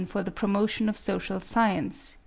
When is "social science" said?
0.97-2.17